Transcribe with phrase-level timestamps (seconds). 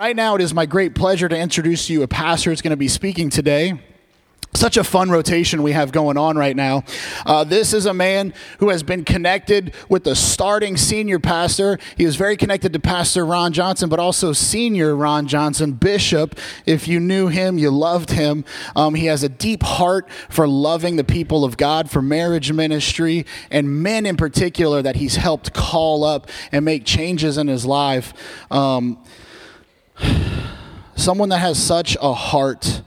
[0.00, 2.70] Right now, it is my great pleasure to introduce to you a pastor who's going
[2.70, 3.80] to be speaking today.
[4.54, 6.84] Such a fun rotation we have going on right now.
[7.26, 11.80] Uh, this is a man who has been connected with the starting senior pastor.
[11.96, 16.38] He is very connected to Pastor Ron Johnson, but also senior Ron Johnson, Bishop.
[16.64, 18.44] If you knew him, you loved him.
[18.76, 23.26] Um, he has a deep heart for loving the people of God, for marriage ministry,
[23.50, 28.14] and men in particular that he's helped call up and make changes in his life.
[28.48, 28.98] Um,
[30.96, 32.82] someone that has such a heart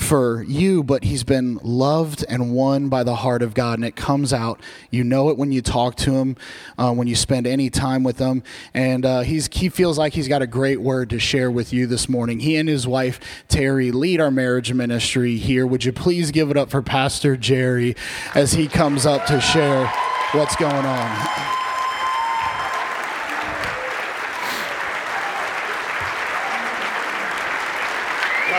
[0.00, 3.94] for you, but he's been loved and won by the heart of God, and it
[3.94, 4.60] comes out.
[4.90, 6.36] You know it when you talk to him,
[6.78, 8.42] uh, when you spend any time with him,
[8.74, 11.86] and uh, he's he feels like he's got a great word to share with you
[11.86, 12.40] this morning.
[12.40, 15.66] He and his wife Terry lead our marriage ministry here.
[15.66, 17.94] Would you please give it up for Pastor Jerry
[18.34, 19.86] as he comes up to share
[20.32, 21.50] what's going on?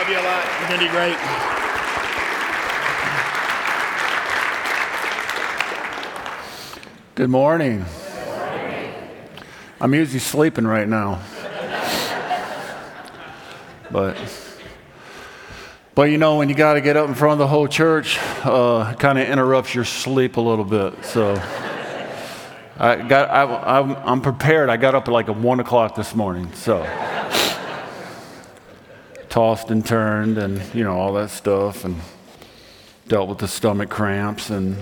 [0.02, 0.08] Love
[0.78, 1.18] great.
[7.14, 7.84] Good morning.
[9.80, 11.20] I'm usually sleeping right now.
[13.90, 14.16] but
[15.94, 18.18] but you know when you got to get up in front of the whole church,
[18.42, 21.04] uh, kind of interrupts your sleep a little bit.
[21.04, 21.34] So
[22.78, 24.70] I got I, I'm, I'm prepared.
[24.70, 26.50] I got up at like one o'clock this morning.
[26.54, 26.82] So
[29.32, 31.96] tossed and turned and, you know, all that stuff and
[33.08, 34.76] dealt with the stomach cramps and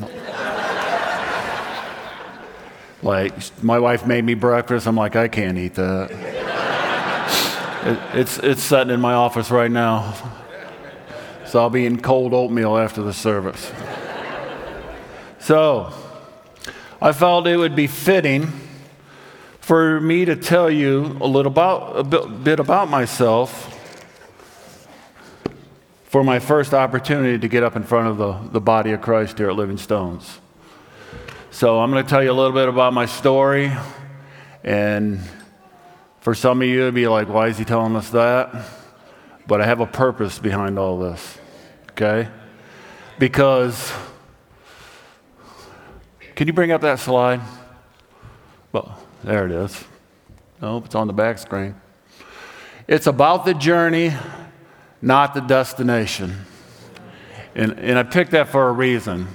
[3.00, 4.88] like my wife made me breakfast.
[4.88, 6.10] I'm like, I can't eat that.
[7.84, 10.14] it, it's, it's sitting in my office right now.
[11.46, 13.70] So I'll be in cold oatmeal after the service.
[15.38, 15.92] so
[17.00, 18.50] I felt it would be fitting
[19.60, 23.69] for me to tell you a little about, a bit, bit about myself
[26.10, 29.38] for my first opportunity to get up in front of the, the body of Christ
[29.38, 30.40] here at Living Stones.
[31.52, 33.70] So I'm going to tell you a little bit about my story.
[34.64, 35.20] And
[36.18, 38.52] for some of you, it'd be like, why is he telling us that?
[39.46, 41.38] But I have a purpose behind all this,
[41.92, 42.28] okay?
[43.20, 43.92] Because,
[46.34, 47.40] can you bring up that slide?
[48.72, 49.84] Well, there it is.
[50.60, 51.76] Nope, it's on the back screen.
[52.88, 54.12] It's about the journey
[55.02, 56.44] not the destination.
[57.54, 59.26] And, and I picked that for a reason.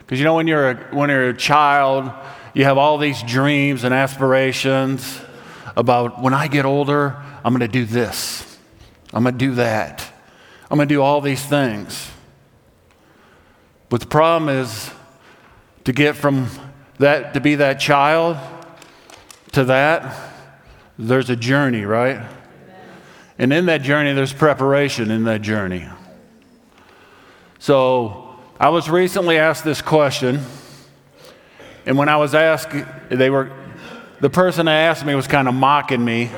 [0.00, 2.10] Because you know, when you're, a, when you're a child,
[2.54, 5.20] you have all these dreams and aspirations
[5.76, 8.58] about when I get older, I'm going to do this,
[9.12, 10.06] I'm going to do that,
[10.70, 12.10] I'm going to do all these things.
[13.88, 14.90] But the problem is
[15.84, 16.48] to get from
[16.98, 18.36] that, to be that child
[19.52, 20.30] to that,
[20.98, 22.20] there's a journey, right?
[23.38, 25.88] And in that journey, there's preparation in that journey.
[27.58, 30.40] So I was recently asked this question.
[31.86, 32.70] And when I was asked,
[33.08, 33.50] they were,
[34.20, 36.30] the person that asked me was kind of mocking me.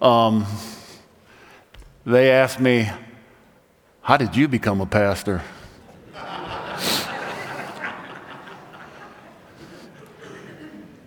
[0.00, 0.46] Um,
[2.04, 2.90] they asked me,
[4.00, 5.42] How did you become a pastor?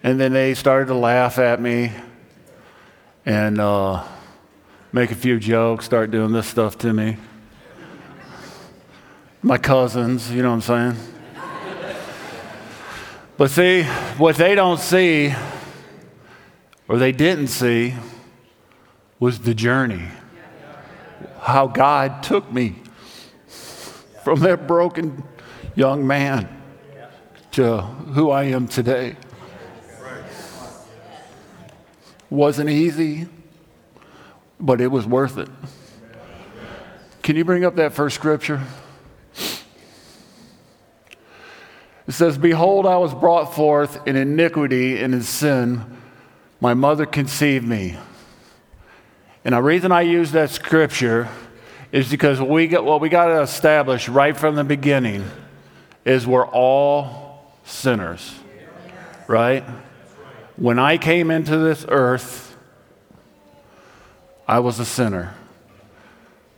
[0.03, 1.91] and then they started to laugh at me.
[3.25, 4.03] And, uh,
[4.95, 7.17] make a few jokes, start doing this stuff to me.
[9.41, 11.13] My cousins, you know what I'm saying?
[13.35, 13.83] But see,
[14.17, 15.35] what they don't see,
[16.87, 17.93] or they didn't see,
[19.19, 20.07] was the journey.
[21.41, 22.77] How God took me
[24.23, 25.25] from that broken
[25.75, 26.47] young man
[27.51, 29.17] to who I am today.
[32.29, 33.27] Wasn't easy
[34.65, 35.49] but it was worth it.
[37.21, 38.61] Can you bring up that first scripture?
[42.07, 45.83] It says, Behold, I was brought forth in iniquity and in sin.
[46.59, 47.97] My mother conceived me.
[49.43, 51.29] And the reason I use that scripture
[51.91, 55.23] is because we get, what we got to establish right from the beginning
[56.03, 58.33] is we're all sinners,
[59.27, 59.63] right?
[60.55, 62.44] When I came into this earth,
[64.47, 65.33] I was a sinner.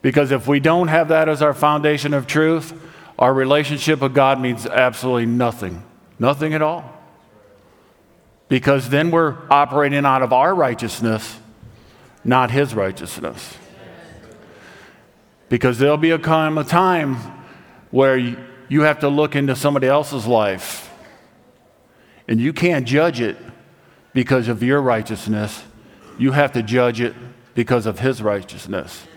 [0.01, 2.73] Because if we don't have that as our foundation of truth,
[3.17, 5.83] our relationship with God means absolutely nothing.
[6.19, 6.93] Nothing at all.
[8.47, 11.37] Because then we're operating out of our righteousness,
[12.23, 13.57] not His righteousness.
[15.49, 17.15] Because there'll be a time, a time
[17.91, 20.93] where you have to look into somebody else's life
[22.27, 23.37] and you can't judge it
[24.13, 25.63] because of your righteousness.
[26.17, 27.15] You have to judge it
[27.57, 29.07] because of his righteousness.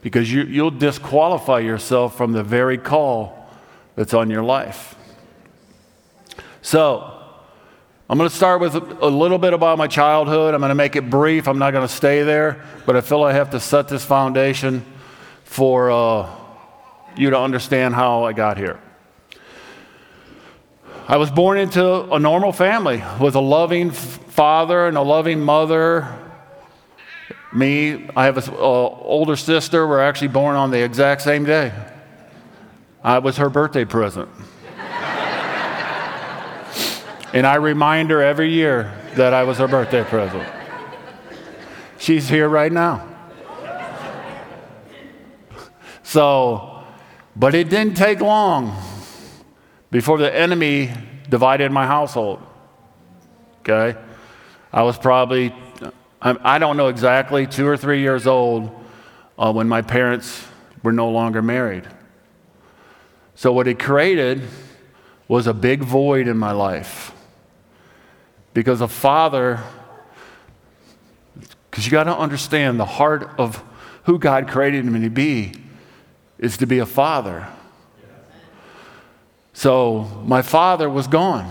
[0.00, 3.46] Because you, you'll disqualify yourself from the very call
[3.94, 4.94] that's on your life.
[6.62, 7.12] So,
[8.08, 10.54] I'm going to start with a little bit about my childhood.
[10.54, 11.46] I'm going to make it brief.
[11.46, 14.82] I'm not going to stay there, but I feel I have to set this foundation
[15.44, 16.30] for uh,
[17.18, 18.80] you to understand how I got here.
[21.06, 26.27] I was born into a normal family with a loving father and a loving mother.
[27.52, 29.86] Me, I have an older sister.
[29.86, 31.72] We're actually born on the exact same day.
[33.02, 34.28] I was her birthday present.
[37.32, 40.46] and I remind her every year that I was her birthday present.
[41.98, 43.06] She's here right now.
[46.02, 46.84] So,
[47.36, 48.74] but it didn't take long
[49.90, 50.90] before the enemy
[51.28, 52.40] divided my household.
[53.60, 53.98] Okay?
[54.72, 55.54] I was probably,
[56.20, 58.70] I don't know exactly, two or three years old
[59.38, 60.44] uh, when my parents
[60.82, 61.86] were no longer married.
[63.34, 64.42] So, what it created
[65.28, 67.12] was a big void in my life.
[68.52, 69.60] Because a father,
[71.70, 73.62] because you got to understand the heart of
[74.04, 75.52] who God created me to be
[76.38, 77.46] is to be a father.
[79.52, 81.50] So my father was gone.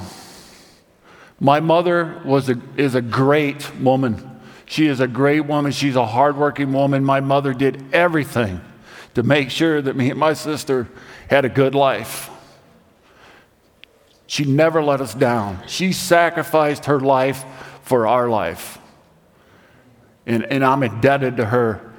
[1.39, 4.37] My mother was a, is a great woman.
[4.67, 5.71] She is a great woman.
[5.71, 7.03] She's a hardworking woman.
[7.03, 8.61] My mother did everything
[9.15, 10.87] to make sure that me and my sister
[11.29, 12.29] had a good life.
[14.27, 15.63] She never let us down.
[15.67, 17.45] She sacrificed her life
[17.83, 18.77] for our life.
[20.25, 21.93] And, and I'm indebted to her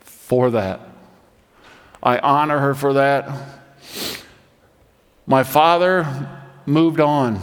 [0.00, 0.80] for that.
[2.00, 3.28] I honor her for that.
[5.26, 6.28] My father
[6.64, 7.40] moved on.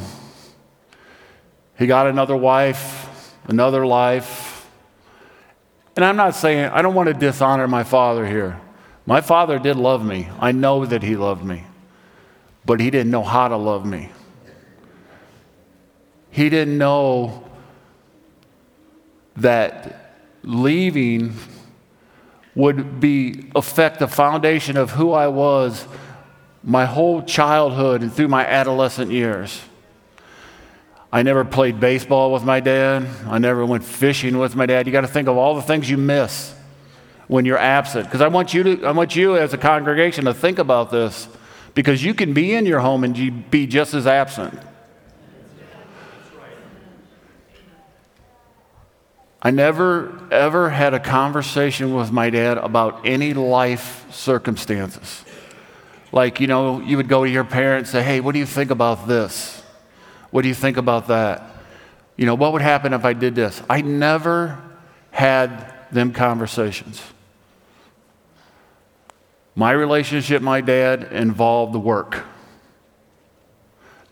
[1.77, 4.41] He got another wife, another life.
[5.96, 8.60] And I'm not saying, I don't want to dishonor my father here.
[9.06, 10.30] My father did love me.
[10.40, 11.66] I know that he loved me.
[12.66, 14.10] But he didn't know how to love me.
[16.30, 17.44] He didn't know
[19.36, 21.34] that leaving
[22.56, 25.86] would be affect the foundation of who I was
[26.64, 29.62] my whole childhood and through my adolescent years.
[31.13, 33.06] I never played baseball with my dad.
[33.28, 34.86] I never went fishing with my dad.
[34.86, 36.56] You got to think of all the things you miss
[37.28, 38.06] when you're absent.
[38.06, 41.28] Because I want you to, I want you as a congregation to think about this.
[41.74, 44.58] Because you can be in your home and be just as absent.
[49.42, 55.25] I never ever had a conversation with my dad about any life circumstances.
[56.12, 58.46] Like, you know, you would go to your parents and say, hey, what do you
[58.46, 59.61] think about this?
[60.31, 61.44] What do you think about that?
[62.18, 63.62] You know, what would happen if I did this?
[63.69, 64.62] I never
[65.12, 67.01] had them conversations.
[69.56, 72.24] My relationship, my dad, involved the work.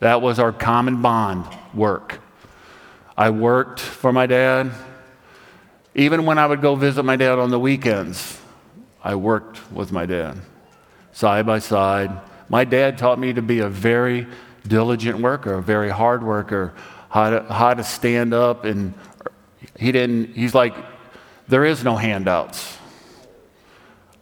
[0.00, 2.20] That was our common bond work.
[3.16, 4.72] I worked for my dad.
[5.94, 8.38] Even when I would go visit my dad on the weekends,
[9.02, 10.38] I worked with my dad
[11.12, 12.10] side by side.
[12.48, 14.26] My dad taught me to be a very
[14.66, 16.72] diligent worker, a very hard worker,
[17.08, 18.64] how to, how to stand up.
[18.64, 18.94] And
[19.78, 20.74] he didn't, he's like,
[21.48, 22.78] there is no handouts.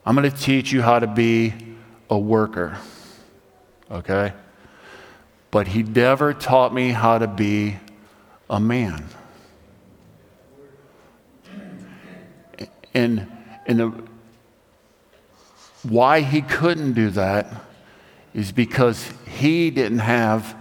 [0.07, 1.53] I'm going to teach you how to be
[2.09, 2.79] a worker.
[3.91, 4.33] Okay?
[5.51, 7.77] But he never taught me how to be
[8.49, 9.05] a man.
[12.95, 13.31] And,
[13.67, 13.93] and the,
[15.83, 17.68] why he couldn't do that
[18.35, 20.57] is because he didn't have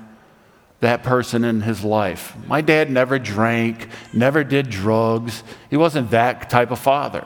[0.79, 2.35] that person in his life.
[2.47, 5.43] My dad never drank, never did drugs.
[5.69, 7.25] He wasn't that type of father.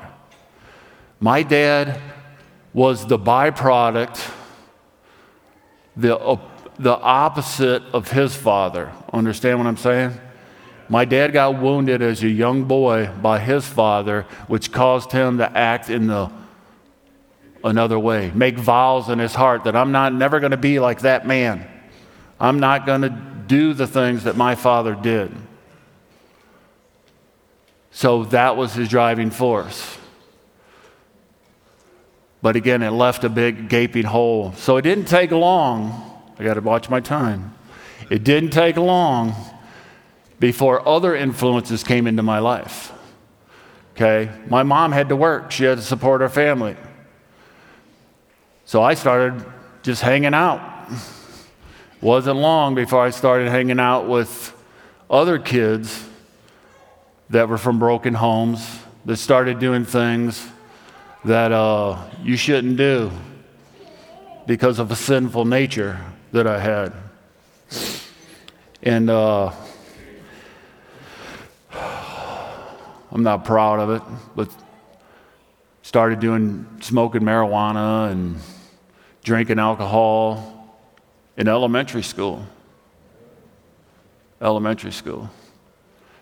[1.20, 2.00] My dad
[2.74, 4.32] was the byproduct,
[5.98, 6.40] the, uh,
[6.80, 8.92] the opposite of his father.
[9.12, 10.14] Understand what I'm saying?
[10.88, 15.58] My dad got wounded as a young boy by his father, which caused him to
[15.58, 16.32] act in the
[17.64, 18.32] another way.
[18.34, 21.68] Make vows in his heart that I'm not never going to be like that man.
[22.40, 25.32] I'm not going to do the things that my father did.
[27.92, 29.98] So that was his driving force.
[32.42, 34.54] But again, it left a big gaping hole.
[34.54, 36.08] So it didn't take long.
[36.40, 37.54] I got to watch my time.
[38.10, 39.36] It didn't take long
[40.40, 42.92] before other influences came into my life.
[43.96, 44.32] Okay?
[44.48, 46.76] My mom had to work, she had to support her family.
[48.66, 49.44] So I started
[49.84, 50.90] just hanging out.
[52.02, 54.56] Wasn't long before I started hanging out with
[55.10, 56.08] other kids
[57.30, 60.48] that were from broken homes that started doing things
[61.26, 63.12] that uh, you shouldn't do
[64.48, 66.00] because of a sinful nature
[66.32, 66.94] that I had.
[68.84, 69.52] And uh,
[73.12, 74.02] I'm not proud of it,
[74.36, 74.50] but
[75.82, 78.38] started doing smoking marijuana and
[79.24, 80.78] drinking alcohol
[81.38, 82.46] in elementary school.
[84.42, 85.30] Elementary school.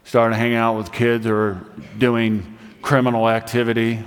[0.04, 1.62] Started hanging out with kids who are
[1.98, 4.04] doing criminal activity.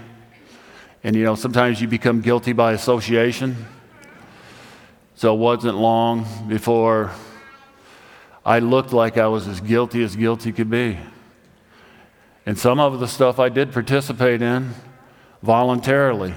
[1.05, 3.57] And you know, sometimes you become guilty by association.
[5.15, 7.13] So it wasn't long before
[8.45, 10.99] I looked like I was as guilty as guilty could be.
[12.45, 14.75] And some of the stuff I did participate in
[15.43, 16.35] voluntarily.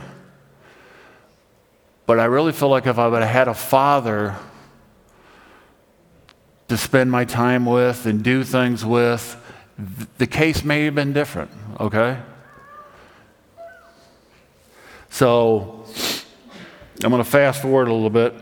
[2.06, 4.36] But I really feel like if I would have had a father
[6.68, 9.42] to spend my time with and do things with,
[10.18, 12.18] the case may have been different, okay?
[15.10, 15.86] So
[17.04, 18.34] I'm going to fast forward a little bit.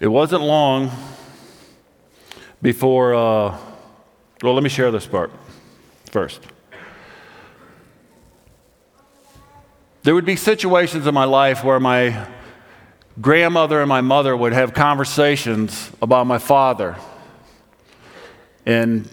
[0.00, 0.90] It wasn't long
[2.62, 3.56] before, uh,
[4.42, 5.30] well, let me share this part
[6.10, 6.40] first.
[10.02, 12.26] There would be situations in my life where my
[13.20, 16.96] grandmother and my mother would have conversations about my father.
[18.64, 19.08] And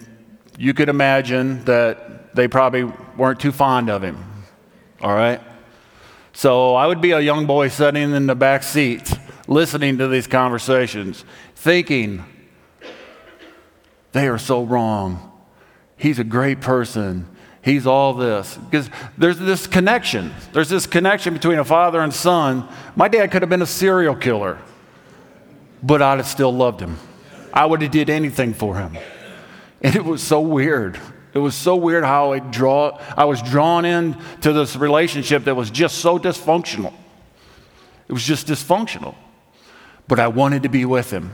[0.58, 2.84] you could imagine that they probably
[3.16, 4.24] weren't too fond of him.
[5.02, 5.40] All right?
[6.32, 9.12] So I would be a young boy sitting in the back seat
[9.46, 11.24] listening to these conversations,
[11.54, 12.24] thinking,
[14.18, 15.32] they are so wrong.
[15.96, 17.26] He's a great person.
[17.62, 18.56] He's all this.
[18.56, 20.32] Because there's this connection.
[20.52, 22.68] There's this connection between a father and son.
[22.96, 24.58] My dad could have been a serial killer,
[25.82, 26.98] but I'd have still loved him.
[27.52, 28.96] I would have did anything for him.
[29.82, 30.98] And it was so weird.
[31.34, 35.70] It was so weird how I draw I was drawn into this relationship that was
[35.70, 36.92] just so dysfunctional.
[38.08, 39.14] It was just dysfunctional
[40.08, 41.30] but I wanted to be with him.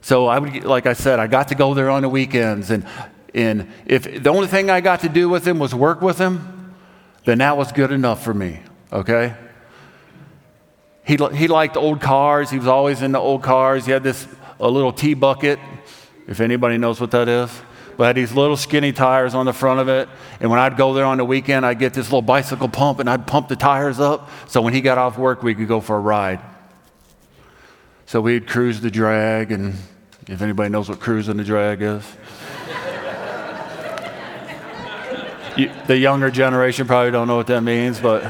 [0.00, 2.86] So I would, like I said, I got to go there on the weekends, and
[3.34, 6.74] and if the only thing I got to do with him was work with him,
[7.24, 8.60] then that was good enough for me.
[8.92, 9.34] Okay.
[11.04, 12.50] He he liked old cars.
[12.50, 13.86] He was always into old cars.
[13.86, 14.26] He had this
[14.60, 15.58] a little T-bucket,
[16.26, 17.50] if anybody knows what that is.
[17.96, 20.08] But had these little skinny tires on the front of it.
[20.40, 23.10] And when I'd go there on the weekend, I'd get this little bicycle pump and
[23.10, 24.30] I'd pump the tires up.
[24.46, 26.40] So when he got off work, we could go for a ride.
[28.08, 29.74] So we'd cruise the drag, and
[30.28, 32.02] if anybody knows what cruising the drag is,
[35.58, 38.24] you, the younger generation probably don't know what that means, but.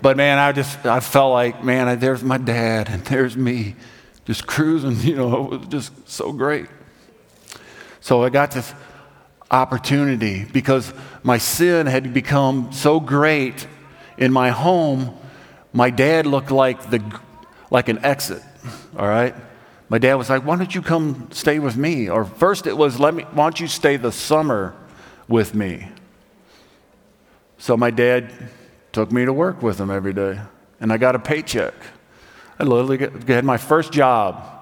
[0.00, 3.74] But man, I just I felt like man, there's my dad and there's me,
[4.24, 4.94] just cruising.
[5.00, 6.68] You know, it was just so great.
[7.98, 8.72] So I got this
[9.50, 10.94] opportunity because
[11.24, 13.66] my sin had become so great
[14.16, 15.18] in my home.
[15.72, 17.00] My dad looked like the
[17.70, 18.42] like an exit,
[18.96, 19.34] all right?
[19.88, 22.08] My dad was like, Why don't you come stay with me?
[22.08, 24.74] Or first it was, Let me, Why don't you stay the summer
[25.28, 25.88] with me?
[27.58, 28.32] So my dad
[28.92, 30.40] took me to work with him every day,
[30.80, 31.74] and I got a paycheck.
[32.58, 34.52] I literally had my first job.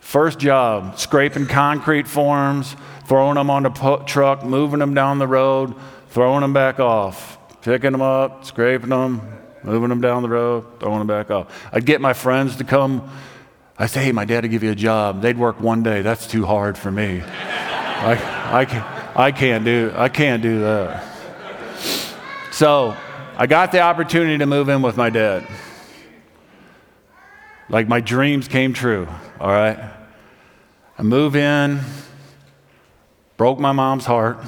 [0.00, 5.74] First job, scraping concrete forms, throwing them on the truck, moving them down the road,
[6.08, 9.20] throwing them back off, picking them up, scraping them,
[9.68, 11.68] moving them down the road, throwing them back off.
[11.70, 13.10] I'd get my friends to come.
[13.78, 15.20] I'd say, hey, my dad will give you a job.
[15.20, 16.00] They'd work one day.
[16.00, 17.20] That's too hard for me.
[17.20, 18.82] I, I, can,
[19.14, 21.04] I, can't do, I can't do that.
[22.50, 22.96] So
[23.36, 25.46] I got the opportunity to move in with my dad.
[27.68, 29.06] Like my dreams came true,
[29.38, 29.78] all right?
[30.96, 31.80] I move in,
[33.36, 34.38] broke my mom's heart.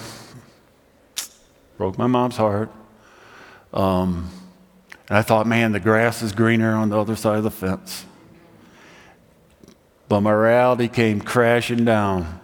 [1.76, 2.72] Broke my mom's heart.
[3.74, 4.30] Um,
[5.10, 8.04] and I thought, man, the grass is greener on the other side of the fence.
[10.08, 12.40] But my reality came crashing down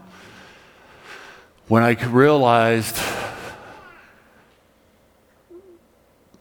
[1.68, 3.00] when I realized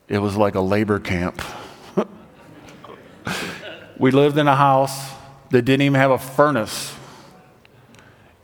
[0.08, 1.44] it was like a labor camp.
[4.00, 5.12] we lived in a house
[5.52, 6.96] that didn't even have a furnace,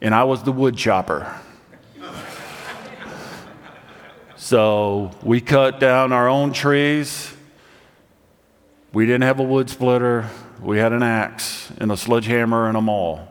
[0.04, 1.36] and I was the wood chopper.
[4.36, 7.32] so we cut down our own trees
[8.94, 10.30] we didn't have a wood splitter,
[10.62, 13.28] we had an axe and a sledgehammer and a maul.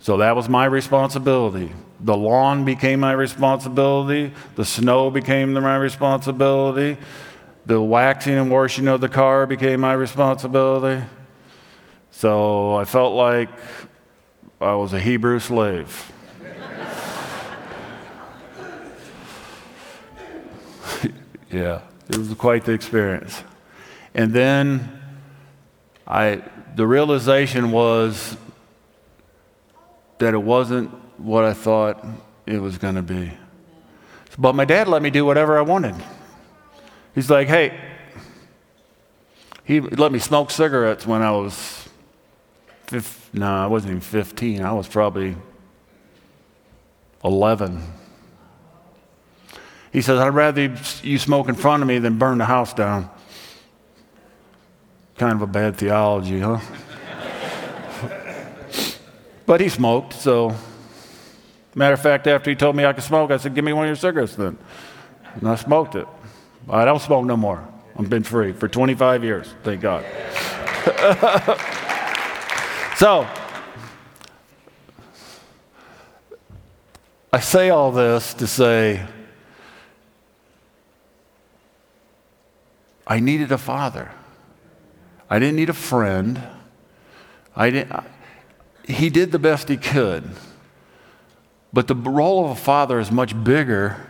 [0.00, 1.72] So that was my responsibility.
[2.00, 6.96] The lawn became my responsibility, the snow became my responsibility,
[7.66, 11.04] the waxing and washing of the car became my responsibility.
[12.12, 13.50] So I felt like
[14.60, 16.12] I was a Hebrew slave.
[21.50, 23.42] yeah, it was quite the experience.
[24.14, 25.00] And then
[26.06, 26.42] I,
[26.74, 28.36] the realization was
[30.18, 32.04] that it wasn't what I thought
[32.46, 33.32] it was going to be.
[34.38, 35.96] But my dad let me do whatever I wanted.
[37.14, 37.78] He's like, hey,
[39.64, 41.88] he let me smoke cigarettes when I was,
[43.32, 44.62] no, I wasn't even 15.
[44.62, 45.36] I was probably
[47.24, 47.82] 11.
[49.92, 53.10] He says, I'd rather you smoke in front of me than burn the house down.
[55.18, 56.60] Kind of a bad theology, huh?
[59.46, 60.54] but he smoked, so.
[61.74, 63.84] Matter of fact, after he told me I could smoke, I said, Give me one
[63.84, 64.58] of your cigarettes then.
[65.34, 66.06] And I smoked it.
[66.70, 67.66] I don't smoke no more.
[67.98, 70.04] I've been free for 25 years, thank God.
[72.96, 73.26] so,
[77.32, 79.04] I say all this to say,
[83.06, 84.12] I needed a father.
[85.30, 86.42] I didn't need a friend.
[87.54, 88.04] I didn't, I,
[88.84, 90.24] he did the best he could.
[91.72, 94.06] But the role of a father is much bigger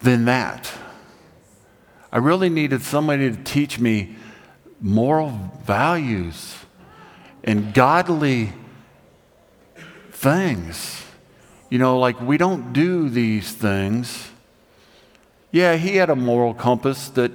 [0.00, 0.72] than that.
[2.12, 4.16] I really needed somebody to teach me
[4.80, 5.30] moral
[5.64, 6.56] values
[7.42, 8.52] and godly
[10.10, 11.04] things.
[11.70, 14.30] You know, like we don't do these things.
[15.50, 17.32] Yeah, he had a moral compass that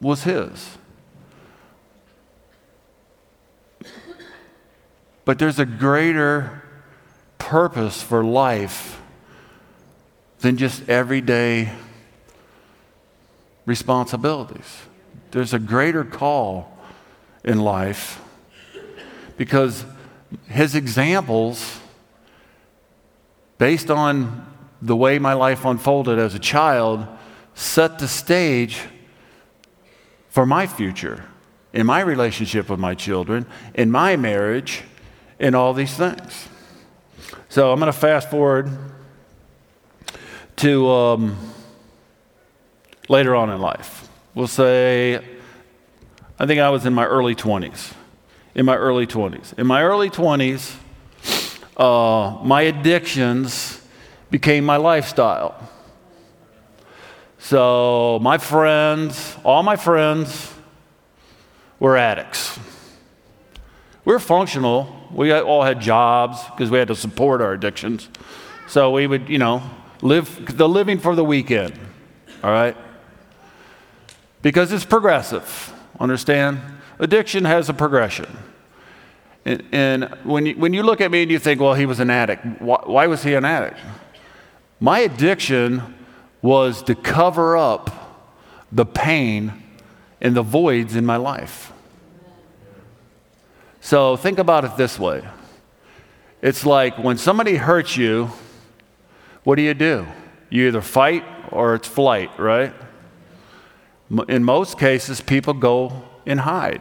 [0.00, 0.76] was his.
[5.24, 6.62] But there's a greater
[7.38, 9.00] purpose for life
[10.40, 11.72] than just everyday
[13.66, 14.82] responsibilities.
[15.30, 16.78] There's a greater call
[17.42, 18.20] in life
[19.36, 19.84] because
[20.46, 21.80] his examples,
[23.58, 24.46] based on
[24.82, 27.06] the way my life unfolded as a child,
[27.54, 28.82] set the stage
[30.28, 31.24] for my future,
[31.72, 34.82] in my relationship with my children, in my marriage,
[35.38, 36.48] in all these things.
[37.48, 38.70] So I'm going to fast forward
[40.56, 41.36] to um,
[43.08, 44.08] later on in life.
[44.34, 45.24] We'll say,
[46.38, 47.92] I think I was in my early 20s.
[48.54, 49.58] In my early 20s.
[49.58, 50.76] In my early 20s,
[51.76, 53.80] uh, my addictions
[54.30, 55.70] became my lifestyle.
[57.38, 60.52] So my friends, all my friends,
[61.78, 62.58] were addicts.
[64.04, 64.93] We were functional.
[65.14, 68.08] We all had jobs because we had to support our addictions.
[68.66, 69.62] So we would, you know,
[70.02, 71.78] live the living for the weekend.
[72.42, 72.76] All right?
[74.42, 75.72] Because it's progressive.
[76.00, 76.60] Understand?
[76.98, 78.26] Addiction has a progression.
[79.44, 82.00] And, and when, you, when you look at me and you think, well, he was
[82.00, 83.78] an addict, why, why was he an addict?
[84.80, 85.94] My addiction
[86.42, 88.26] was to cover up
[88.72, 89.62] the pain
[90.20, 91.72] and the voids in my life.
[93.84, 95.22] So think about it this way
[96.40, 98.30] it's like when somebody hurts you,
[99.44, 100.06] what do you do?
[100.48, 102.72] You either fight or it's flight, right?
[104.26, 106.80] In most cases, people go and hide.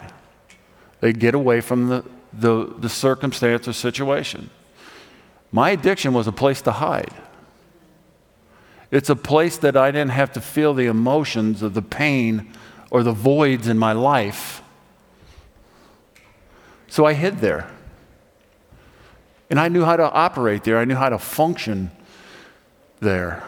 [1.02, 4.50] They get away from the, the, the circumstance or situation.
[5.52, 7.14] My addiction was a place to hide.
[8.92, 12.54] It's a place that I didn't have to feel the emotions of the pain
[12.90, 14.63] or the voids in my life
[16.94, 17.68] so I hid there.
[19.50, 21.90] And I knew how to operate there, I knew how to function
[23.00, 23.42] there.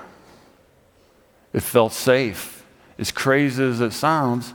[1.54, 2.66] It felt safe.
[2.98, 4.52] As crazy as it sounds,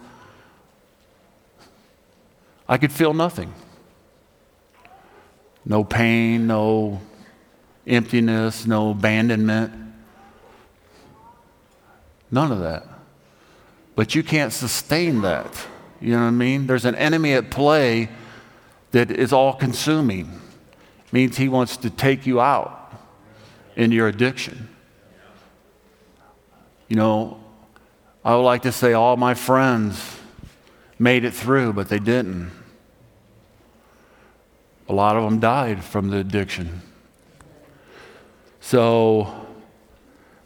[2.68, 3.54] I could feel nothing.
[5.64, 7.00] No pain, no
[7.86, 9.72] emptiness, no abandonment.
[12.28, 12.88] None of that.
[13.94, 15.68] But you can't sustain that.
[16.00, 16.66] You know what I mean?
[16.66, 18.08] There's an enemy at play
[18.92, 20.40] that is all consuming
[21.12, 22.92] means he wants to take you out
[23.76, 24.68] in your addiction.
[26.88, 27.40] You know,
[28.24, 30.18] I would like to say all my friends
[30.98, 32.50] made it through, but they didn't.
[34.88, 36.82] A lot of them died from the addiction.
[38.60, 39.46] So,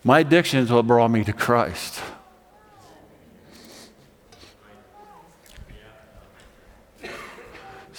[0.05, 2.01] my addiction is what brought me to Christ.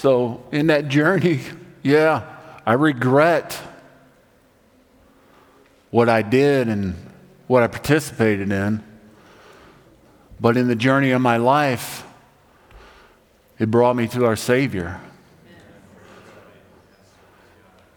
[0.06, 1.40] So, in that journey,
[1.82, 3.60] yeah, I regret
[5.90, 6.94] what I did and
[7.48, 8.84] what I participated in.
[10.40, 12.06] But in the journey of my life,
[13.58, 15.02] it brought me to our Savior.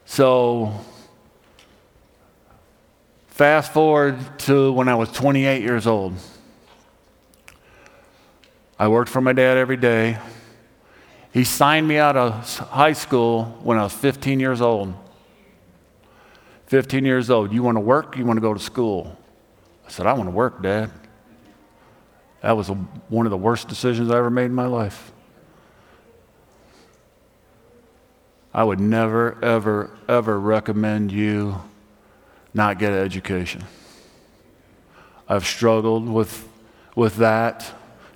[0.06, 0.72] So,
[3.26, 4.16] fast forward
[4.46, 6.14] to when I was 28 years old.
[8.78, 10.16] I worked for my dad every day.
[11.32, 14.94] He signed me out of high school when I was 15 years old.
[16.66, 17.52] 15 years old.
[17.52, 18.16] You want to work?
[18.16, 19.16] You want to go to school?
[19.86, 20.90] I said, I want to work, Dad.
[22.42, 25.12] That was a, one of the worst decisions I ever made in my life.
[28.52, 31.60] I would never, ever, ever recommend you
[32.54, 33.64] not get an education.
[35.28, 36.48] I've struggled with,
[36.94, 37.70] with that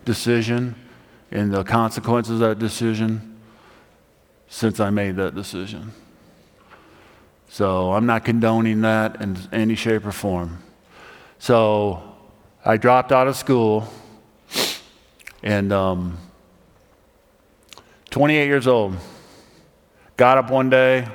[0.04, 0.74] decision
[1.32, 3.38] and the consequences of that decision
[4.48, 5.92] since I made that decision.
[7.48, 10.62] So I'm not condoning that in any shape or form.
[11.38, 12.02] So
[12.64, 13.88] I dropped out of school
[15.42, 16.18] and um,
[18.10, 18.96] 28 years old.
[20.16, 21.08] Got up one day,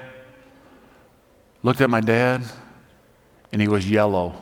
[1.61, 2.43] looked at my dad,
[3.51, 4.33] and he was yellow.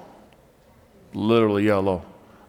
[1.13, 2.03] Literally yellow.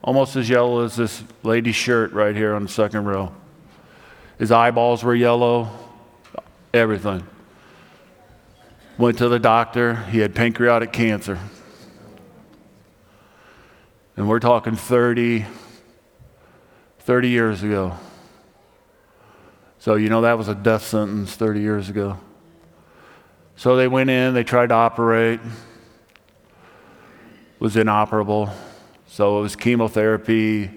[0.07, 3.33] Almost as yellow as this lady's shirt right here on the second row.
[4.39, 5.69] His eyeballs were yellow,
[6.73, 7.27] everything.
[8.99, 11.41] Went to the doctor, he had pancreatic cancer.
[14.17, 15.45] And we're talking 30,
[17.01, 17.97] 30 years ago.
[19.81, 22.19] So, you know, that was a death sentence 30 years ago.
[23.57, 25.41] So they went in, they tried to operate,
[27.59, 28.51] was inoperable.
[29.17, 30.71] So it was chemotherapy,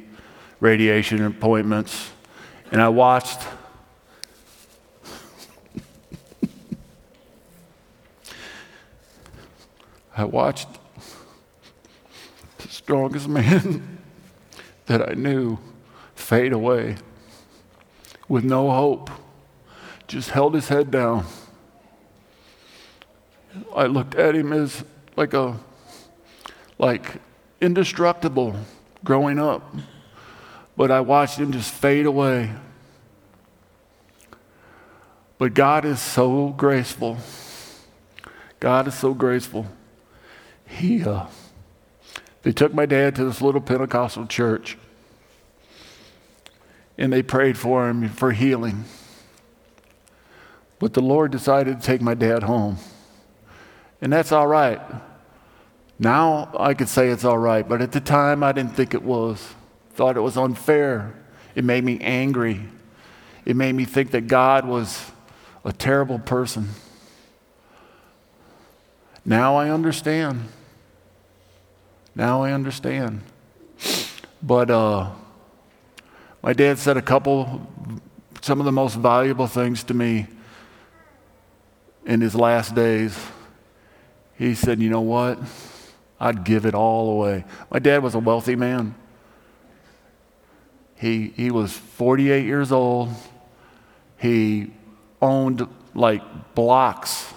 [0.61, 2.09] radiation appointments.
[2.71, 3.41] And I watched.
[10.15, 10.69] I watched
[12.59, 13.99] the strongest man
[14.85, 15.59] that I knew
[16.15, 16.95] fade away
[18.29, 19.09] with no hope,
[20.07, 21.25] just held his head down.
[23.75, 24.85] I looked at him as
[25.17, 25.59] like a,
[26.77, 27.19] like
[27.61, 28.55] indestructible
[29.03, 29.73] growing up,
[30.75, 32.51] but I watched him just fade away.
[35.37, 37.17] But God is so graceful.
[38.59, 39.67] God is so graceful.
[40.67, 41.27] He, uh,
[42.43, 44.77] they took my dad to this little Pentecostal church
[46.97, 48.83] and they prayed for him for healing.
[50.79, 52.77] But the Lord decided to take my dad home.
[54.01, 54.81] And that's all right.
[55.99, 59.03] Now I could say it's all right, but at the time I didn't think it
[59.03, 59.55] was.
[59.93, 61.13] Thought it was unfair.
[61.55, 62.61] It made me angry.
[63.45, 65.11] It made me think that God was
[65.65, 66.69] a terrible person.
[69.25, 70.47] Now I understand.
[72.15, 73.21] Now I understand.
[74.41, 75.09] But uh,
[76.41, 77.67] my dad said a couple,
[78.41, 80.27] some of the most valuable things to me
[82.05, 83.17] in his last days.
[84.37, 85.39] He said, You know what?
[86.19, 87.45] I'd give it all away.
[87.71, 88.95] My dad was a wealthy man.
[90.95, 93.09] He, he was 48 years old.
[94.17, 94.71] He
[95.21, 97.33] owned like blocks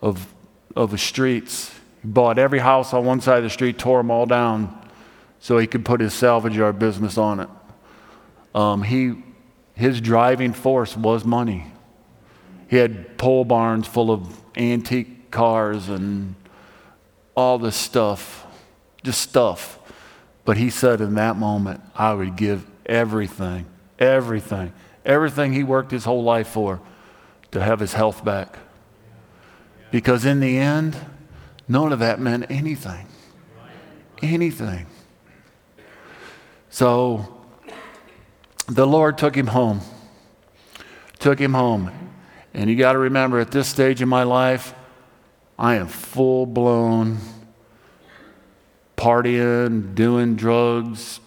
[0.00, 0.26] of,
[0.74, 1.70] of the streets.
[2.00, 4.74] He bought every house on one side of the street, tore them all down
[5.40, 7.48] so he could put his salvage yard business on it.
[8.54, 9.22] Um, he,
[9.74, 11.66] his driving force was money.
[12.68, 16.34] He had pole barns full of antique cars and
[17.38, 18.44] all this stuff,
[19.04, 19.78] just stuff.
[20.44, 24.72] But he said in that moment, I would give everything, everything,
[25.04, 26.80] everything he worked his whole life for
[27.52, 28.58] to have his health back.
[29.92, 30.96] Because in the end,
[31.68, 33.06] none of that meant anything.
[34.20, 34.86] Anything.
[36.70, 37.40] So
[38.66, 39.80] the Lord took him home.
[41.20, 41.92] Took him home.
[42.52, 44.74] And you got to remember, at this stage in my life,
[45.58, 47.18] I am full blown
[48.96, 51.20] partying, doing drugs.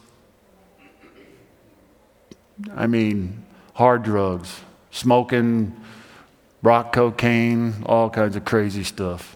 [2.76, 5.76] I mean, hard drugs, smoking,
[6.62, 9.36] rock cocaine, all kinds of crazy stuff.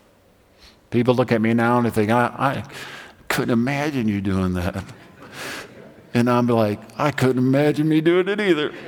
[0.91, 2.63] People look at me now and they think, I, I
[3.27, 4.83] couldn't imagine you doing that.
[6.13, 8.71] And I'm like, I couldn't imagine me doing it either.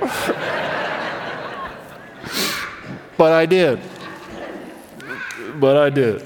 [3.18, 3.80] but I did.
[5.58, 6.24] But I did.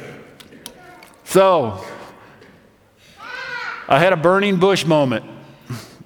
[1.25, 1.85] So,
[3.88, 5.25] I had a burning bush moment.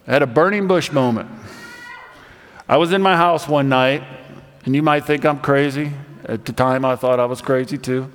[0.06, 1.28] I had a burning bush moment.
[2.68, 4.02] I was in my house one night,
[4.64, 5.92] and you might think I'm crazy.
[6.24, 8.12] At the time, I thought I was crazy too.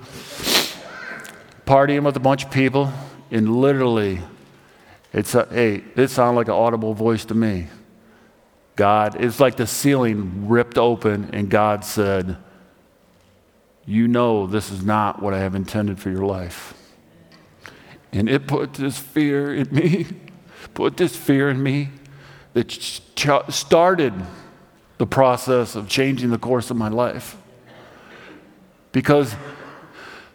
[1.65, 2.91] Partying with a bunch of people,
[3.30, 4.19] and literally
[5.13, 7.67] it's a, hey, it sounded like an audible voice to me.
[8.76, 12.38] God, it's like the ceiling ripped open, and God said,
[13.86, 16.74] you know this is not what I have intended for your life.
[18.13, 20.08] And it put this fear in me,
[20.74, 21.89] put this fear in me
[22.54, 23.02] that ch-
[23.50, 24.13] started
[24.98, 27.38] the process of changing the course of my life.
[28.91, 29.34] Because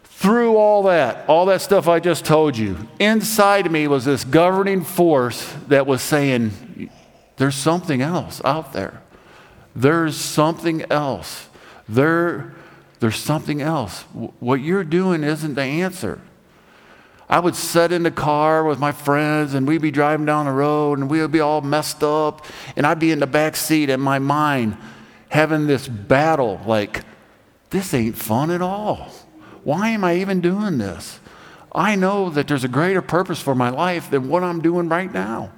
[0.03, 4.83] through all that, all that stuff I just told you, inside me was this governing
[4.83, 6.89] force that was saying,
[7.37, 9.01] There's something else out there.
[9.75, 11.49] There's something else.
[11.87, 12.55] There,
[12.99, 14.01] there's something else.
[14.39, 16.19] What you're doing isn't the answer.
[17.29, 20.51] I would sit in the car with my friends and we'd be driving down the
[20.51, 23.89] road and we would be all messed up and I'd be in the back seat
[23.89, 24.77] in my mind
[25.29, 27.03] having this battle like,
[27.69, 29.11] this ain't fun at all.
[29.65, 31.19] Why am I even doing this?
[31.73, 35.11] I know that there's a greater purpose for my life than what I'm doing right
[35.11, 35.51] now.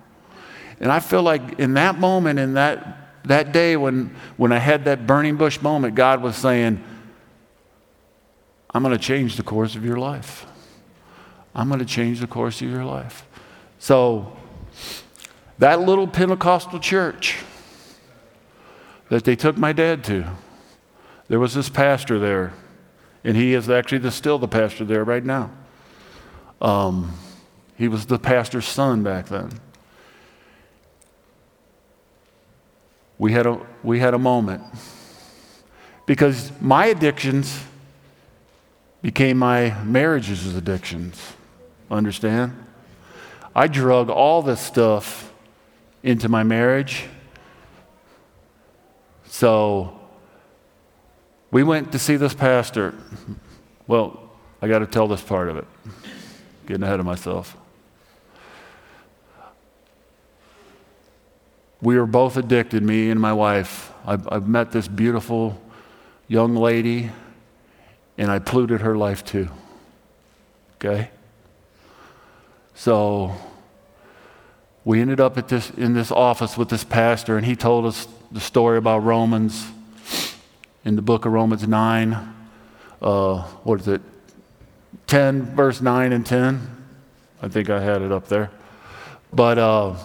[0.79, 4.85] And I feel like in that moment, in that, that day when, when I had
[4.85, 6.83] that burning bush moment, God was saying,
[8.71, 10.45] I'm going to change the course of your life.
[11.55, 13.25] I'm going to change the course of your life.
[13.79, 14.37] So,
[15.57, 17.37] that little Pentecostal church
[19.09, 20.25] that they took my dad to,
[21.27, 22.53] there was this pastor there,
[23.23, 25.51] and he is actually the, still the pastor there right now.
[26.61, 27.13] Um,
[27.75, 29.49] he was the pastor's son back then.
[33.17, 34.63] We had a, we had a moment
[36.05, 37.63] because my addictions
[39.01, 41.33] became my marriage's addictions.
[41.89, 42.65] Understand?
[43.55, 45.33] I drug all this stuff
[46.03, 47.05] into my marriage.
[49.25, 49.99] So
[51.51, 52.93] we went to see this pastor.
[53.87, 54.31] Well,
[54.61, 55.65] I got to tell this part of it.
[56.67, 57.55] Getting ahead of myself.
[61.81, 63.93] We were both addicted, me and my wife.
[64.05, 65.59] I've, I've met this beautiful
[66.27, 67.09] young lady,
[68.19, 69.47] and I polluted her life too.
[70.75, 71.09] Okay?
[72.75, 73.33] So
[74.83, 78.07] we ended up at this, in this office with this pastor, and he told us
[78.31, 79.67] the story about Romans
[80.83, 82.35] in the book of Romans 9.
[83.01, 84.01] Uh, what is it?
[85.07, 86.77] 10, verse 9 and 10.
[87.41, 88.51] I think I had it up there.
[89.31, 89.95] But uh,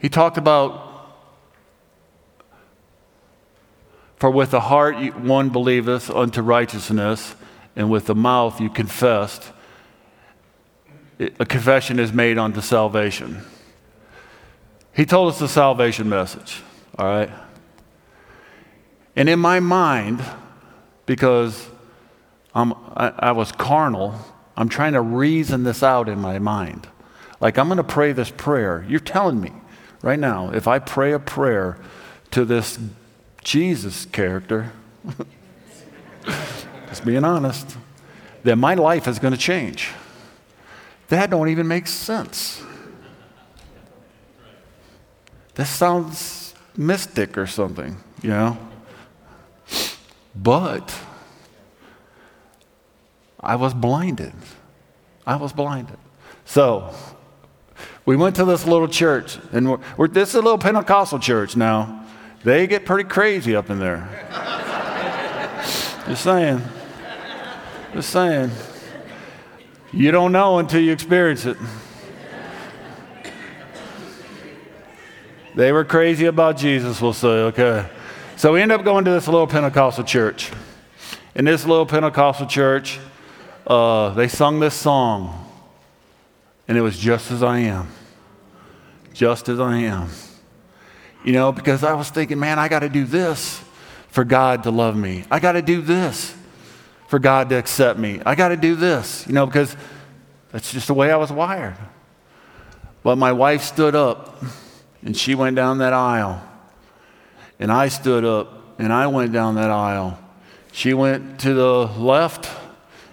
[0.00, 0.83] he talked about,
[4.16, 7.34] for with the heart one believeth unto righteousness,
[7.76, 9.52] and with the mouth you confessed
[11.18, 13.42] a confession is made unto salvation.
[14.92, 16.62] He told us the salvation message,
[16.98, 17.30] all right?
[19.16, 20.24] And in my mind,
[21.06, 21.68] because
[22.54, 24.14] I'm, I, I was carnal,
[24.56, 26.88] I'm trying to reason this out in my mind.
[27.40, 28.84] Like, I'm going to pray this prayer.
[28.88, 29.52] You're telling me
[30.02, 31.76] right now, if I pray a prayer
[32.30, 32.78] to this
[33.44, 34.72] Jesus character,
[36.88, 37.76] just being honest,
[38.42, 39.90] then my life is going to change.
[41.08, 42.62] That don't even make sense.
[45.54, 48.58] That sounds mystic or something, you know?
[50.34, 50.98] But
[53.38, 54.32] I was blinded.
[55.26, 55.98] I was blinded.
[56.44, 56.94] So
[58.06, 61.56] we went to this little church, and we're, we're, this is a little Pentecostal church
[61.56, 62.03] now.
[62.44, 64.06] They get pretty crazy up in there.
[66.06, 66.62] Just saying.
[67.94, 68.50] Just saying.
[69.92, 71.56] You don't know until you experience it.
[75.54, 77.88] They were crazy about Jesus, we'll say, okay.
[78.36, 80.50] So we end up going to this little Pentecostal church.
[81.36, 82.98] In this little Pentecostal church,
[83.66, 85.48] uh, they sung this song,
[86.66, 87.88] and it was just as I am.
[89.12, 90.08] Just as I am.
[91.24, 93.62] You know, because I was thinking, man, I got to do this
[94.08, 95.24] for God to love me.
[95.30, 96.36] I got to do this
[97.08, 98.20] for God to accept me.
[98.26, 99.74] I got to do this, you know, because
[100.52, 101.76] that's just the way I was wired.
[103.02, 104.42] But my wife stood up
[105.02, 106.42] and she went down that aisle.
[107.58, 110.18] And I stood up and I went down that aisle.
[110.72, 112.50] She went to the left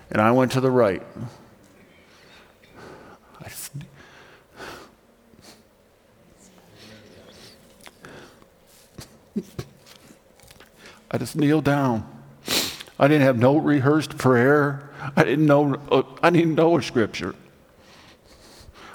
[0.10, 1.04] and I went to the right.
[11.12, 12.10] I just kneeled down.
[12.98, 14.90] I didn't have no rehearsed prayer.
[15.18, 17.36] I didn't know, uh, I didn't know a scripture.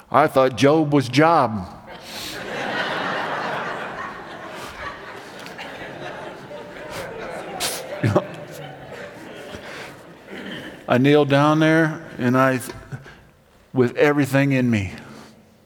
[0.09, 1.67] I thought Job was Job.
[10.87, 12.61] I kneeled down there and I,
[13.73, 14.93] with everything in me,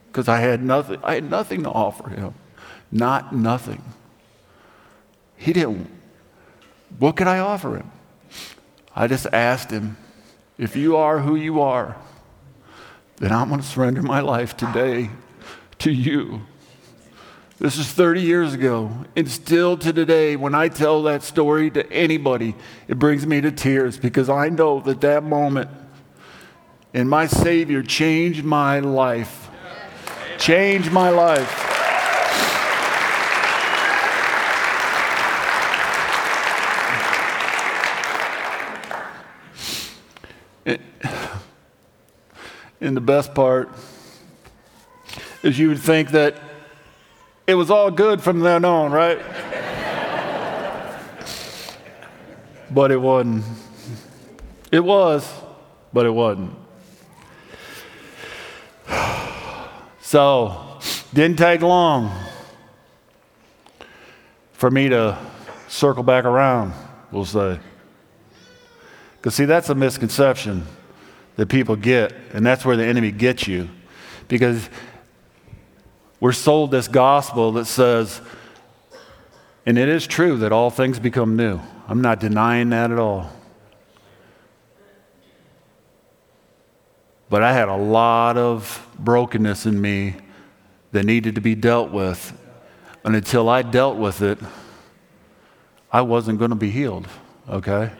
[0.07, 2.33] because I had nothing, I had nothing to offer him.
[2.91, 3.83] Not nothing.
[5.37, 6.00] He didn't,
[6.99, 7.91] what could I offer him?
[8.95, 9.97] I just asked him,
[10.57, 11.95] if you are who you are,
[13.17, 15.09] then I'm going to surrender my life today
[15.79, 16.41] to you.
[17.59, 19.05] This is 30 years ago.
[19.15, 22.55] And still to today, when I tell that story to anybody,
[22.87, 25.69] it brings me to tears because I know that that moment
[26.93, 29.49] and my Savior changed my life.
[30.37, 31.70] Changed my life.
[40.65, 40.79] And
[42.97, 43.69] the best part
[45.43, 46.35] is you would think that
[47.45, 49.19] it was all good from then on, right?
[52.71, 53.43] but it wasn't.
[54.71, 55.31] It was,
[55.93, 56.55] but it wasn't.
[60.03, 60.79] So,
[61.13, 62.11] didn't take long
[64.51, 65.17] for me to
[65.69, 66.73] circle back around,
[67.13, 67.59] we'll say.
[69.21, 70.65] Because, see, that's a misconception
[71.35, 73.69] that people get, and that's where the enemy gets you.
[74.27, 74.67] Because
[76.19, 78.19] we're sold this gospel that says,
[79.63, 81.59] and it is true that all things become new.
[81.87, 83.31] I'm not denying that at all.
[87.29, 90.15] But I had a lot of brokenness in me
[90.93, 92.35] that needed to be dealt with.
[93.05, 94.39] And until I dealt with it,
[95.91, 97.07] I wasn't going to be healed,
[97.47, 97.91] okay?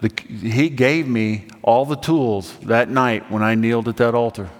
[0.00, 4.50] The, he gave me all the tools that night when I kneeled at that altar.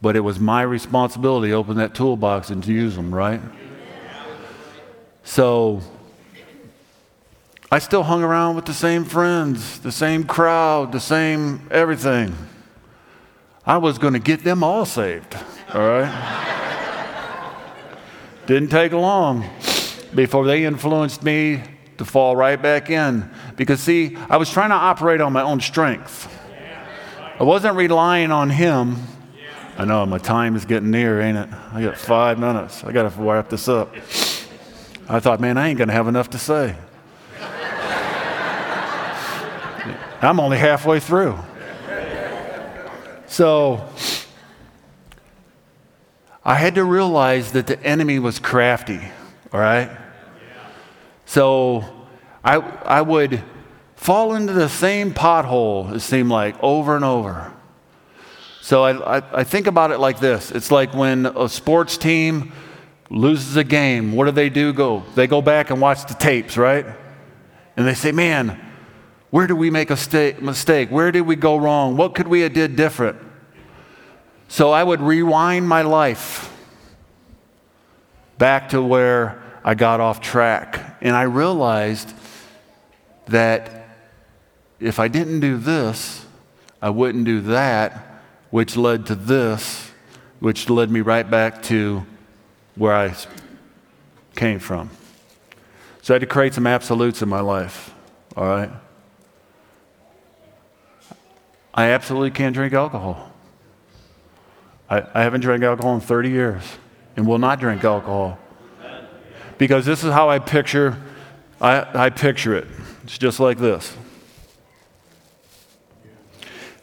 [0.00, 3.40] But it was my responsibility to open that toolbox and to use them, right?
[5.24, 5.82] So
[7.70, 12.34] I still hung around with the same friends, the same crowd, the same everything.
[13.66, 15.36] I was going to get them all saved,
[15.74, 16.44] all right?
[18.46, 19.44] Didn't take long
[20.14, 21.62] before they influenced me
[21.98, 23.30] to fall right back in.
[23.56, 26.34] Because, see, I was trying to operate on my own strength.
[27.38, 28.96] I wasn't relying on Him.
[29.76, 31.48] I know my time is getting near, ain't it?
[31.72, 32.82] I got five minutes.
[32.82, 33.94] I got to wrap this up.
[35.08, 36.74] I thought, man, I ain't going to have enough to say.
[40.20, 41.38] I'm only halfway through.
[43.28, 43.88] So,
[46.44, 49.00] I had to realize that the enemy was crafty,
[49.52, 49.90] all right?
[51.28, 51.84] So
[52.42, 53.42] I, I would
[53.96, 57.52] fall into the same pothole, it seemed like, over and over.
[58.62, 62.52] So I, I, I, think about it like this it's like when a sports team
[63.10, 64.72] loses a game, what do they do?
[64.72, 66.86] Go, they go back and watch the tapes, right?
[67.76, 68.58] And they say, man,
[69.28, 70.90] where did we make a sta- mistake?
[70.90, 71.98] Where did we go wrong?
[71.98, 73.18] What could we have did different?
[74.48, 76.50] So I would rewind my life
[78.38, 80.77] back to where I got off track.
[81.00, 82.12] And I realized
[83.26, 83.88] that
[84.80, 86.24] if I didn't do this,
[86.80, 89.90] I wouldn't do that, which led to this,
[90.40, 92.06] which led me right back to
[92.76, 93.14] where I
[94.36, 94.90] came from.
[96.02, 97.92] So I had to create some absolutes in my life,
[98.36, 98.70] all right?
[101.74, 103.32] I absolutely can't drink alcohol.
[104.88, 106.62] I, I haven't drank alcohol in 30 years
[107.16, 108.38] and will not drink alcohol
[109.58, 110.96] because this is how I picture
[111.60, 112.66] I, I picture it.
[113.04, 113.96] It's just like this.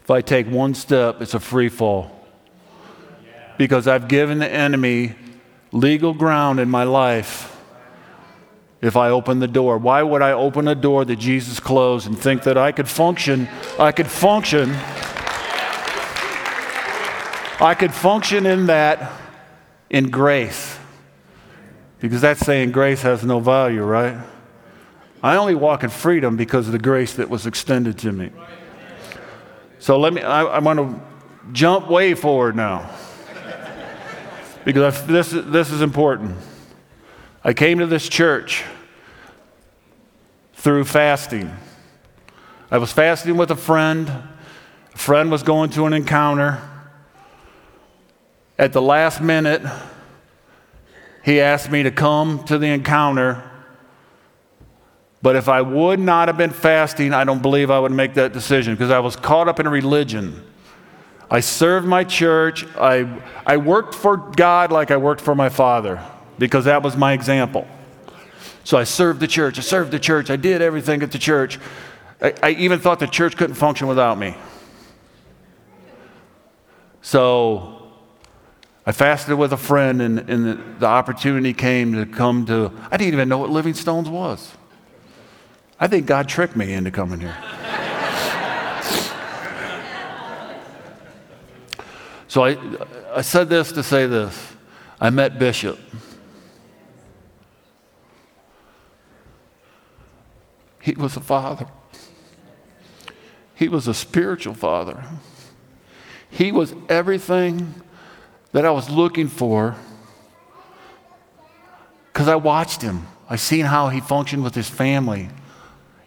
[0.02, 2.12] If I take one step, it's a free fall.
[3.58, 5.14] Because I've given the enemy
[5.72, 7.56] legal ground in my life
[8.82, 9.78] if I open the door.
[9.78, 13.48] Why would I open a door that Jesus closed and think that I could function?
[13.78, 14.70] I could function.
[17.58, 19.10] I could function in that
[19.88, 20.78] in grace.
[22.06, 24.16] Because that's saying grace has no value, right?
[25.24, 28.30] I only walk in freedom because of the grace that was extended to me.
[29.80, 31.00] So let me, I, I want to
[31.50, 32.88] jump way forward now.
[34.64, 36.36] because I, this, this is important.
[37.42, 38.62] I came to this church
[40.54, 41.50] through fasting.
[42.70, 44.08] I was fasting with a friend.
[44.94, 46.62] A friend was going to an encounter.
[48.56, 49.62] At the last minute,
[51.26, 53.42] he asked me to come to the encounter.
[55.22, 58.32] But if I would not have been fasting, I don't believe I would make that
[58.32, 60.46] decision because I was caught up in religion.
[61.28, 62.64] I served my church.
[62.76, 66.00] I, I worked for God like I worked for my father
[66.38, 67.66] because that was my example.
[68.62, 69.58] So I served the church.
[69.58, 70.30] I served the church.
[70.30, 71.58] I did everything at the church.
[72.22, 74.36] I, I even thought the church couldn't function without me.
[77.02, 77.75] So
[78.88, 82.96] I fasted with a friend, and, and the, the opportunity came to come to, I
[82.96, 84.52] didn't even know what Living Stones was.
[85.80, 87.36] I think God tricked me into coming here.
[92.28, 92.56] so I,
[93.12, 94.52] I said this to say this.
[95.00, 95.80] I met Bishop.
[100.80, 101.66] He was a father.
[103.56, 105.02] He was a spiritual father.
[106.30, 107.82] He was everything
[108.52, 109.76] that I was looking for
[112.12, 113.06] because I watched him.
[113.28, 115.28] I seen how he functioned with his family.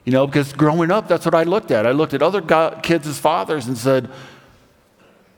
[0.05, 1.85] You know, because growing up, that's what I looked at.
[1.85, 2.41] I looked at other
[2.81, 4.09] kids as fathers and said,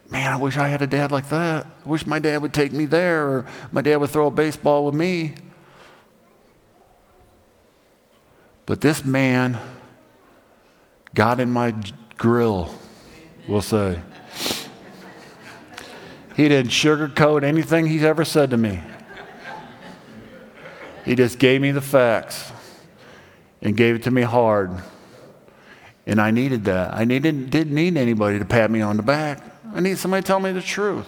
[0.09, 1.65] Man, I wish I had a dad like that.
[1.85, 4.85] I wish my dad would take me there, or my dad would throw a baseball
[4.85, 5.35] with me.
[8.65, 9.57] But this man
[11.13, 11.73] got in my
[12.17, 12.73] grill,
[13.47, 13.99] we'll say.
[16.41, 18.81] He didn't sugarcoat anything he's ever said to me.
[21.05, 22.51] He just gave me the facts
[23.61, 24.71] and gave it to me hard.
[26.07, 26.95] And I needed that.
[26.95, 29.43] I needed, didn't need anybody to pat me on the back.
[29.71, 31.05] I need somebody to tell me the truth.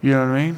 [0.00, 0.56] You know what I mean?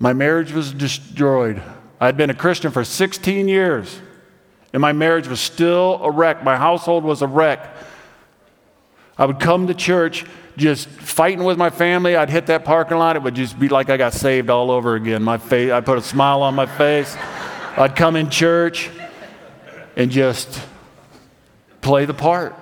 [0.00, 1.62] My marriage was destroyed.
[2.00, 4.00] I'd been a Christian for 16 years,
[4.72, 6.42] and my marriage was still a wreck.
[6.42, 7.72] My household was a wreck.
[9.16, 10.24] I would come to church
[10.56, 12.16] just fighting with my family.
[12.16, 13.16] I'd hit that parking lot.
[13.16, 15.22] It would just be like I got saved all over again.
[15.22, 17.16] My face, I put a smile on my face.
[17.76, 18.90] I'd come in church
[19.96, 20.60] and just
[21.80, 22.54] play the part.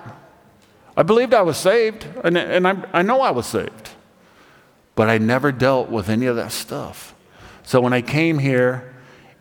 [0.97, 3.91] I believed I was saved, and, and I, I know I was saved,
[4.95, 7.15] but I never dealt with any of that stuff.
[7.63, 8.95] So when I came here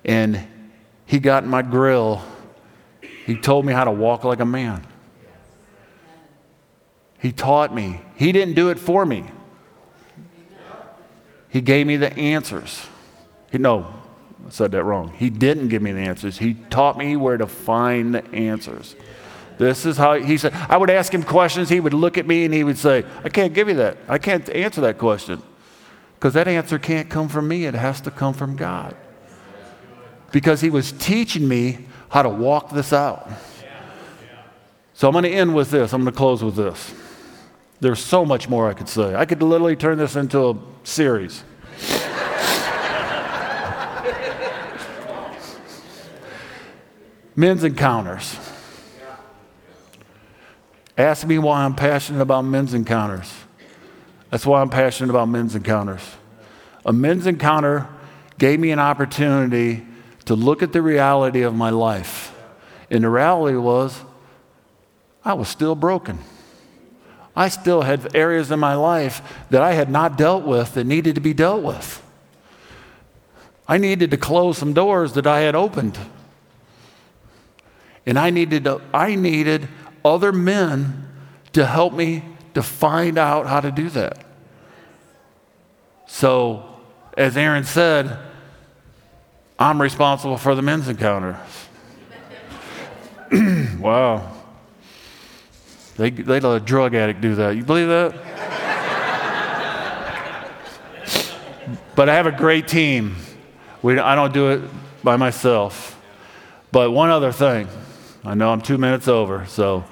[0.05, 0.45] and
[1.05, 2.21] he got in my grill,
[3.25, 4.85] he told me how to walk like a man.
[7.21, 8.01] He taught me.
[8.15, 9.25] He didn't do it for me.
[11.49, 12.87] He gave me the answers.
[13.51, 13.93] He, no,
[14.47, 15.13] I said that wrong.
[15.17, 16.39] He didn't give me the answers.
[16.39, 18.95] He taught me where to find the answers.
[19.59, 20.53] This is how he said.
[20.53, 21.69] I would ask him questions.
[21.69, 23.97] He would look at me and he would say, I can't give you that.
[24.07, 25.43] I can't answer that question.
[26.15, 28.95] Because that answer can't come from me, it has to come from God.
[30.31, 33.29] Because he was teaching me how to walk this out.
[34.93, 35.93] So I'm going to end with this.
[35.93, 36.93] I'm going to close with this.
[37.81, 39.15] There's so much more I could say.
[39.15, 41.43] I could literally turn this into a series.
[47.35, 48.37] men's encounters.
[50.97, 53.33] Ask me why I'm passionate about men's encounters.
[54.29, 56.03] That's why I'm passionate about men's encounters.
[56.85, 57.87] A men's encounter
[58.37, 59.85] gave me an opportunity
[60.25, 62.35] to look at the reality of my life.
[62.91, 64.01] And the reality was,
[65.25, 66.19] I was still broken.
[67.35, 71.15] I still had areas in my life that I had not dealt with that needed
[71.15, 72.03] to be dealt with.
[73.67, 75.97] I needed to close some doors that I had opened.
[78.05, 79.69] And I needed, to, I needed
[80.03, 81.07] other men
[81.53, 82.23] to help me
[82.53, 84.25] to find out how to do that.
[86.07, 86.65] So,
[87.17, 88.17] as Aaron said,
[89.57, 91.39] I'm responsible for the men's encounter.
[93.79, 94.40] wow.
[95.97, 97.55] They, they let a drug addict do that.
[97.55, 98.13] You believe that?
[101.95, 103.15] but I have a great team.
[103.81, 104.61] We, I don't do it
[105.03, 105.99] by myself.
[106.71, 107.67] But one other thing.
[108.23, 109.83] I know I'm two minutes over, so.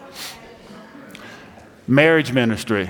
[1.87, 2.89] Marriage ministry.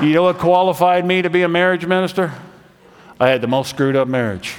[0.00, 2.32] You know what qualified me to be a marriage minister?
[3.18, 4.54] I had the most screwed up marriage.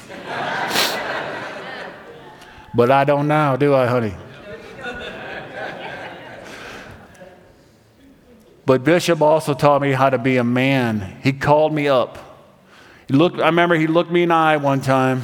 [2.73, 4.13] But I don't now, do I, honey?
[8.65, 11.17] But Bishop also taught me how to be a man.
[11.23, 12.17] He called me up.
[13.07, 15.23] He looked, I remember he looked me in the eye one time.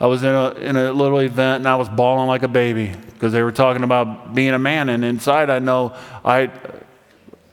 [0.00, 2.92] I was in a, in a little event and I was bawling like a baby
[3.12, 4.88] because they were talking about being a man.
[4.88, 6.50] And inside, I know I,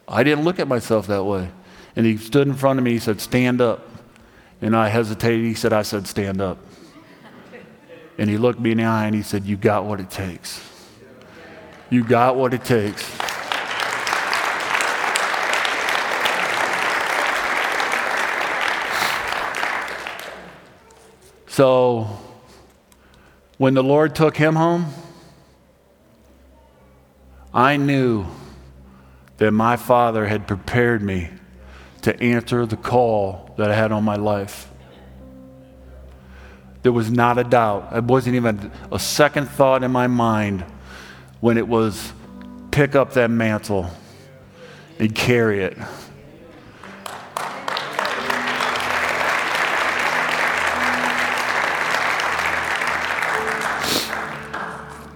[0.07, 1.49] I didn't look at myself that way.
[1.95, 2.91] And he stood in front of me.
[2.91, 3.87] He said, Stand up.
[4.61, 5.45] And I hesitated.
[5.45, 6.57] He said, I said, Stand up.
[8.17, 10.67] And he looked me in the eye and he said, You got what it takes.
[11.89, 13.03] You got what it takes.
[21.47, 22.07] So,
[23.57, 24.85] when the Lord took him home,
[27.53, 28.25] I knew
[29.37, 31.29] that my Father had prepared me
[32.03, 34.70] to answer the call that I had on my life.
[36.83, 37.89] There was not a doubt.
[37.95, 40.65] It wasn't even a second thought in my mind
[41.39, 42.13] when it was
[42.71, 43.89] pick up that mantle
[44.99, 45.77] and carry it.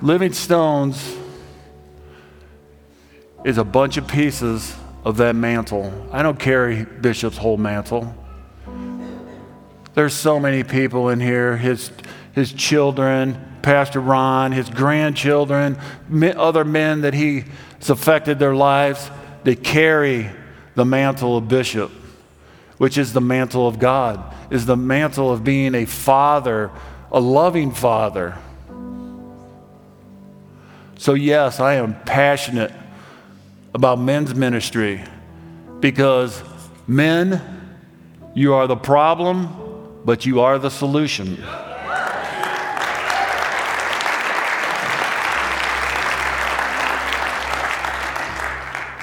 [0.01, 1.17] Living Stones
[3.43, 6.09] is a bunch of pieces of that mantle.
[6.11, 8.13] I don't carry Bishop's whole mantle.
[9.95, 11.89] There's so many people in here, his,
[12.33, 15.77] his children, Pastor Ron, his grandchildren,
[16.35, 17.45] other men that he's
[17.89, 19.09] affected their lives,
[19.45, 20.29] that carry
[20.75, 21.91] the mantle of Bishop,
[22.77, 26.71] which is the mantle of God, is the mantle of being a father,
[27.09, 28.37] a loving father.
[30.97, 32.73] So, yes, I am passionate
[33.73, 35.01] about men's ministry
[35.79, 36.43] because
[36.85, 37.41] men,
[38.33, 39.64] you are the problem
[40.05, 41.43] but you are the solution.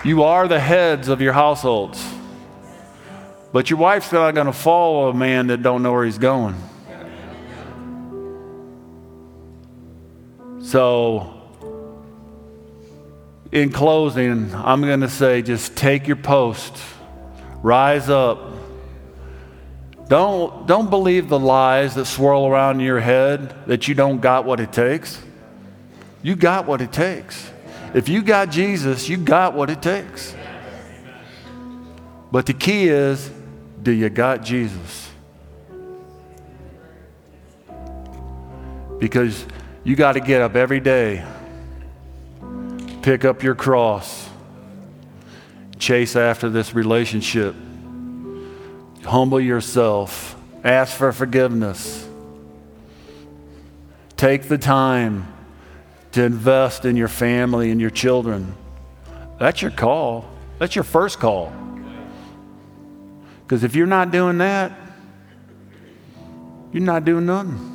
[0.04, 2.04] You are the heads of your households.
[3.52, 6.54] But your wife's not going to follow a man that don't know where he's going.
[10.62, 11.42] So
[13.50, 16.76] in closing, I'm going to say just take your post.
[17.62, 18.51] Rise up
[20.08, 24.44] don't, don't believe the lies that swirl around in your head that you don't got
[24.44, 25.22] what it takes.
[26.22, 27.50] You got what it takes.
[27.94, 30.34] If you got Jesus, you got what it takes.
[32.30, 33.30] But the key is
[33.82, 35.10] do you got Jesus?
[38.98, 39.44] Because
[39.84, 41.24] you got to get up every day,
[43.02, 44.28] pick up your cross,
[45.78, 47.54] chase after this relationship.
[49.04, 50.36] Humble yourself.
[50.64, 52.08] Ask for forgiveness.
[54.16, 55.32] Take the time
[56.12, 58.54] to invest in your family and your children.
[59.38, 60.30] That's your call.
[60.58, 61.52] That's your first call.
[63.42, 64.72] Because if you're not doing that,
[66.72, 67.68] you're not doing nothing.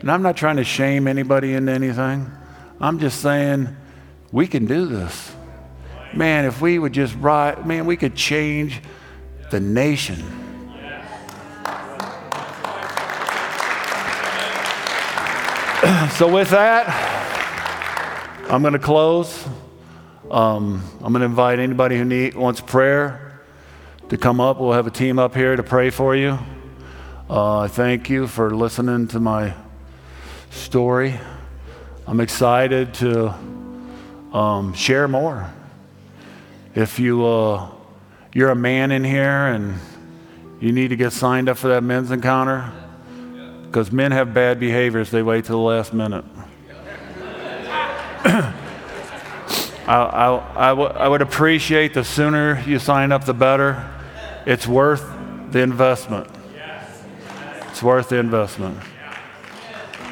[0.00, 2.30] And I'm not trying to shame anybody into anything.
[2.78, 3.74] I'm just saying
[4.30, 5.33] we can do this
[6.16, 8.80] man, if we would just write, man, we could change
[9.50, 10.16] the nation.
[16.16, 16.88] so, with that,
[18.48, 19.46] I'm going to close.
[20.30, 23.40] Um, I'm going to invite anybody who need, wants prayer
[24.08, 24.60] to come up.
[24.60, 26.38] We'll have a team up here to pray for you.
[27.28, 29.54] Uh, thank you for listening to my
[30.50, 31.18] story.
[32.06, 33.34] I'm excited to
[34.32, 35.52] um, share more.
[36.74, 37.70] If you, uh,
[38.32, 39.78] you're a man in here and
[40.58, 42.72] you need to get signed up for that men's encounter,
[43.66, 46.24] because men have bad behaviors, they wait till the last minute.
[49.86, 53.88] I, I, I, w- I would appreciate the sooner you sign up, the better.
[54.44, 55.08] It's worth
[55.52, 56.26] the investment.
[57.70, 58.78] It's worth the investment.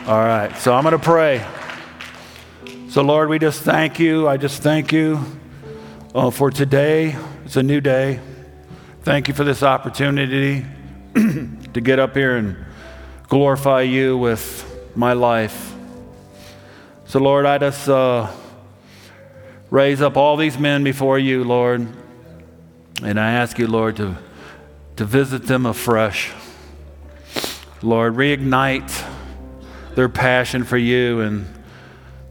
[0.06, 1.44] All right, so I'm going to pray.
[2.88, 4.28] So, Lord, we just thank you.
[4.28, 5.24] I just thank you
[6.14, 7.16] uh, for today.
[7.44, 8.20] It's a new day.
[9.02, 10.64] Thank you for this opportunity
[11.14, 12.56] to get up here and
[13.28, 15.74] glorify you with my life.
[17.06, 18.30] So, Lord, I just uh,
[19.70, 21.86] raise up all these men before you, Lord,
[23.02, 24.16] and I ask you, Lord, to,
[24.96, 26.30] to visit them afresh.
[27.80, 29.08] Lord, reignite
[29.94, 31.46] their passion for you and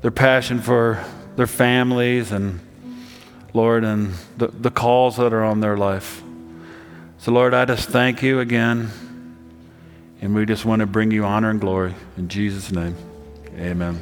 [0.02, 1.04] their passion for
[1.36, 2.60] their families and
[3.54, 6.22] Lord, and the, the calls that are on their life.
[7.18, 8.90] So, Lord, I just thank you again.
[10.22, 11.96] And we just want to bring you honor and glory.
[12.16, 12.96] In Jesus' name,
[13.58, 14.00] amen.